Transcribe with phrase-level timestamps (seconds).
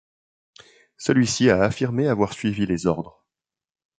[0.97, 3.23] Celui-ci a affirmé avoir suivi les ordres.